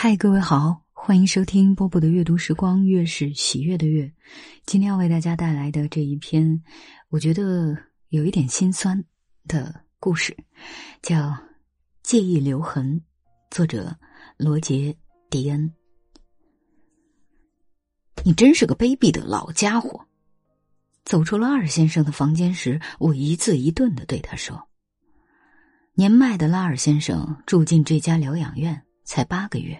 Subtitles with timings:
[0.00, 4.08] 嗨，各位好，欢迎收听波波的阅读时光，月是喜悦的月。
[4.64, 6.62] 今天要为大家带来的这一篇，
[7.08, 7.76] 我觉得
[8.10, 9.04] 有一点心酸
[9.48, 10.36] 的故事，
[11.02, 11.30] 叫
[12.04, 13.00] 《记忆留痕》，
[13.50, 13.98] 作者
[14.36, 14.92] 罗杰·
[15.28, 15.74] 迪恩。
[18.22, 20.06] 你真是个卑鄙的老家伙！
[21.04, 24.68] 走出了二先生的房间时，我一字一顿的对他说
[25.94, 29.76] ：“年迈的拉尔先生住进这家疗养院才八个月。”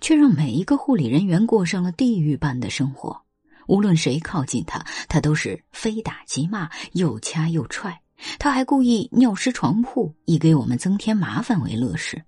[0.00, 3.22] 却让每一个护理人员过上了地狱般的生活。
[3.66, 8.00] 无论谁靠近他，他都是非打即骂，又掐又踹。
[8.38, 12.24] 他还故意尿湿床铺，以给我们增添麻烦为乐事。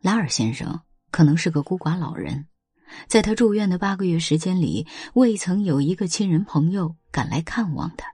[0.00, 2.46] 拉尔先生可能是个孤寡老人，
[3.08, 8.06] 在他住院的八个月时间里，未曾有一个亲人朋友赶来看望他。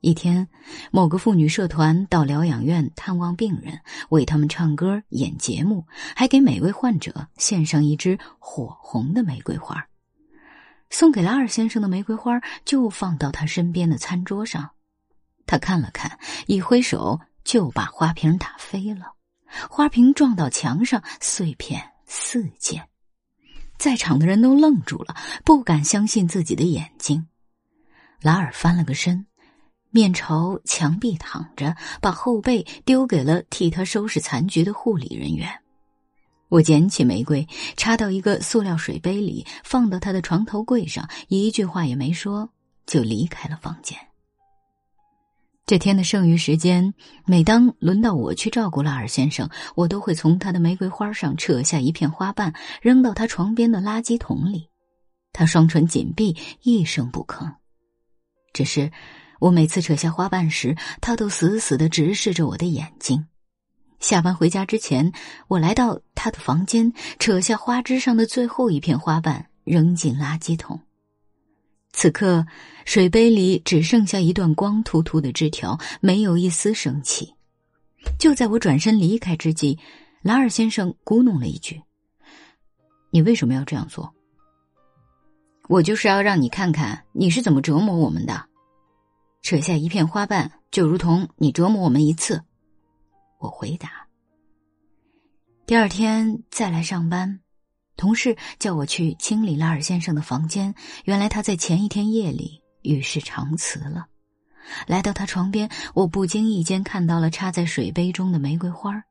[0.00, 0.48] 一天，
[0.90, 5.86] 某个妇女社团到疗养院探望病人，为他们唱歌、演节目，
[6.16, 9.86] 还给每位患者献上一支火红的玫瑰花。
[10.88, 14.70] 送给拉尔先生的玫瑰花就放到他身边的餐桌上，
[15.46, 19.12] 他看了看，一挥手就把花瓶打飞了，
[19.68, 22.88] 花瓶撞到墙上，碎片四溅。
[23.76, 27.28] 在场的人都愣住了，不敢相信自己的眼睛。
[28.22, 29.26] 拉尔翻了个身。
[29.90, 35.48] 面朝墙壁躺着，把后背丢给了替他收拾残局的护理人员。
[36.48, 42.50] 我捡起玫瑰，插到一个塑料水杯里，放到他的床头柜上，一句话也没说，
[42.86, 43.96] 就离开了房间。
[45.66, 46.94] 这天的剩余时间，
[47.24, 54.68] 每当轮到我去照顾拉尔先生，我都会从他的玫瑰花上扯下一片花瓣，扔到他床边的垃圾桶里。
[55.32, 57.54] 他双唇紧闭，一声不吭。
[58.52, 58.90] 只是。
[59.40, 63.26] 我每次扯下花瓣时，他都死死的直视着我的眼睛。
[63.98, 65.12] 下班回家之前，
[65.48, 70.78] 我来到他的房间，扯下花枝上的最后一片花瓣，扔进垃圾桶。
[71.92, 72.46] 此刻，
[72.84, 77.34] 水杯里只剩下一段光秃秃的枝条，没有一丝生气。
[78.18, 79.78] 就在我转身离开之际，
[80.22, 81.82] 拉尔先生咕哝了一句
[83.10, 84.14] ：“你为什么要这样做
[85.68, 88.48] ？”“我就是要让你看看你是怎么折磨我们的。”
[89.42, 92.42] 扯下一片花瓣，就如同你折磨我们一次。
[93.38, 94.06] 我回答。
[95.66, 97.40] 第二天再来上班，
[97.96, 100.74] 同事叫我去清理拉尔先生的房间。
[101.04, 104.06] 原来他在前一天夜里与世长辞了。
[104.86, 109.02] 来到他床边，我不经意间看到了插在水杯中的玫瑰花。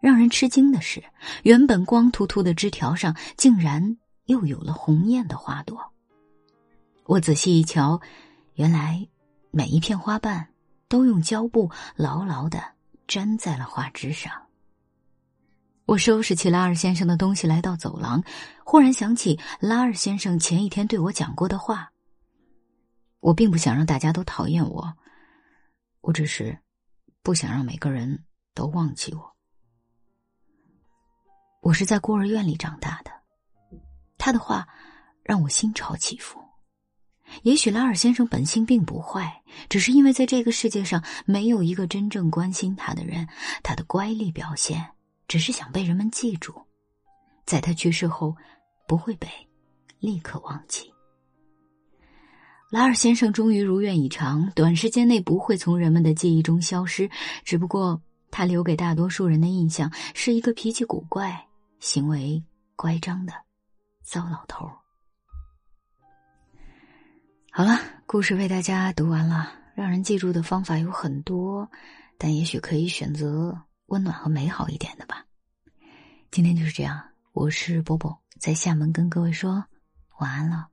[0.00, 1.02] 让人吃惊的是，
[1.42, 3.96] 原本光秃秃的枝条上，竟然
[4.26, 5.78] 又有了红艳的花朵。
[7.04, 8.00] 我仔细一瞧，
[8.54, 9.08] 原来。
[9.56, 10.48] 每一片花瓣
[10.88, 12.60] 都用胶布牢牢的
[13.06, 14.32] 粘在了花枝上。
[15.84, 18.20] 我收拾起拉尔先生的东西，来到走廊，
[18.64, 21.92] 忽然想起拉尔先生前一天对我讲过的话。
[23.20, 24.92] 我并不想让大家都讨厌我，
[26.00, 26.58] 我只是
[27.22, 29.36] 不想让每个人都忘记我。
[31.60, 33.12] 我是在孤儿院里长大的，
[34.18, 34.68] 他的话
[35.22, 36.43] 让我心潮起伏。
[37.42, 43.28] 也许拉尔先生本性并不坏，只是因为在这个世界上没有一个真正关心他的人，
[43.62, 44.86] 他的乖戾表现
[45.28, 46.54] 只是想被人们记住，
[47.44, 48.34] 在他去世后
[48.86, 49.28] 不会被
[49.98, 50.90] 立刻忘记。
[52.70, 57.08] 拉尔先生终于如愿以偿，短时间内不会从人们的记忆中消失，
[57.44, 61.46] 只不过他留给大多数人的印象是一个脾气古怪、
[61.78, 62.42] 行为
[62.74, 63.32] 乖张的
[64.02, 64.83] 糟老头儿。
[67.56, 69.48] 好了，故事为大家读完了。
[69.76, 71.70] 让人记住的方法有很多，
[72.18, 73.56] 但也许可以选择
[73.86, 75.24] 温暖和美好一点的吧。
[76.32, 77.00] 今天就是这样，
[77.32, 79.64] 我是波波，在厦门跟各位说
[80.18, 80.66] 晚安了。